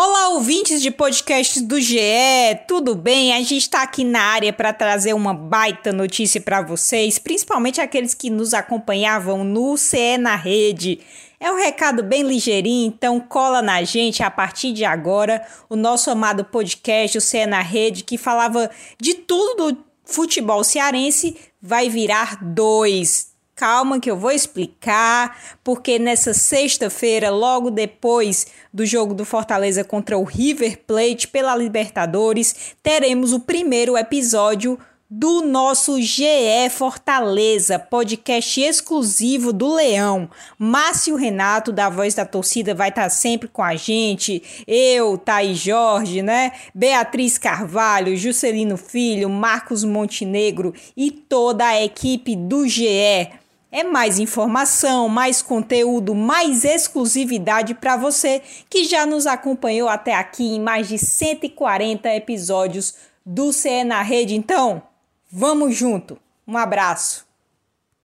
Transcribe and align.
Olá, 0.00 0.28
ouvintes 0.28 0.80
de 0.80 0.92
podcasts 0.92 1.60
do 1.60 1.80
GE, 1.80 1.98
tudo 2.68 2.94
bem? 2.94 3.34
A 3.34 3.38
gente 3.38 3.56
está 3.56 3.82
aqui 3.82 4.04
na 4.04 4.20
área 4.20 4.52
para 4.52 4.72
trazer 4.72 5.12
uma 5.12 5.34
baita 5.34 5.92
notícia 5.92 6.40
para 6.40 6.62
vocês, 6.62 7.18
principalmente 7.18 7.80
aqueles 7.80 8.14
que 8.14 8.30
nos 8.30 8.54
acompanhavam 8.54 9.42
no 9.42 9.76
CE 9.76 10.16
na 10.16 10.36
Rede. 10.36 11.00
É 11.40 11.50
um 11.50 11.56
recado 11.56 12.04
bem 12.04 12.22
ligeirinho, 12.22 12.86
então 12.86 13.18
cola 13.18 13.60
na 13.60 13.82
gente 13.82 14.22
a 14.22 14.30
partir 14.30 14.72
de 14.72 14.84
agora 14.84 15.44
o 15.68 15.74
nosso 15.74 16.12
amado 16.12 16.44
podcast, 16.44 17.18
o 17.18 17.20
CE 17.20 17.44
na 17.46 17.60
Rede, 17.60 18.04
que 18.04 18.16
falava 18.16 18.70
de 19.02 19.14
tudo 19.14 19.72
do 19.72 19.84
futebol 20.04 20.62
cearense, 20.62 21.36
vai 21.60 21.88
virar 21.88 22.38
dois 22.40 23.27
Calma 23.58 23.98
que 23.98 24.08
eu 24.08 24.16
vou 24.16 24.30
explicar, 24.30 25.36
porque 25.64 25.98
nessa 25.98 26.32
sexta-feira, 26.32 27.28
logo 27.28 27.72
depois 27.72 28.46
do 28.72 28.86
jogo 28.86 29.12
do 29.12 29.24
Fortaleza 29.24 29.82
contra 29.82 30.16
o 30.16 30.22
River 30.22 30.78
Plate 30.86 31.26
pela 31.26 31.56
Libertadores, 31.56 32.76
teremos 32.84 33.32
o 33.32 33.40
primeiro 33.40 33.98
episódio 33.98 34.78
do 35.10 35.42
nosso 35.42 36.00
GE 36.00 36.70
Fortaleza, 36.70 37.80
podcast 37.80 38.60
exclusivo 38.60 39.52
do 39.52 39.74
Leão. 39.74 40.30
Márcio 40.56 41.16
Renato, 41.16 41.72
da 41.72 41.88
Voz 41.88 42.14
da 42.14 42.24
Torcida, 42.24 42.76
vai 42.76 42.90
estar 42.90 43.08
sempre 43.08 43.48
com 43.48 43.62
a 43.62 43.74
gente. 43.74 44.40
Eu, 44.68 45.18
Thaís 45.18 45.58
Jorge, 45.58 46.22
né? 46.22 46.52
Beatriz 46.72 47.38
Carvalho, 47.38 48.16
Juscelino 48.16 48.76
Filho, 48.76 49.28
Marcos 49.28 49.82
Montenegro 49.82 50.72
e 50.96 51.10
toda 51.10 51.66
a 51.66 51.82
equipe 51.82 52.36
do 52.36 52.68
GE. 52.68 53.47
É 53.70 53.84
mais 53.84 54.18
informação, 54.18 55.08
mais 55.10 55.42
conteúdo, 55.42 56.14
mais 56.14 56.64
exclusividade 56.64 57.74
para 57.74 57.98
você 57.98 58.40
que 58.70 58.84
já 58.84 59.04
nos 59.04 59.26
acompanhou 59.26 59.88
até 59.88 60.14
aqui 60.14 60.54
em 60.54 60.60
mais 60.60 60.88
de 60.88 60.98
140 60.98 62.08
episódios 62.14 62.94
do 63.24 63.52
CE 63.52 63.84
na 63.84 64.00
Rede. 64.00 64.34
Então, 64.34 64.82
vamos 65.30 65.76
junto. 65.76 66.18
Um 66.46 66.56
abraço. 66.56 67.27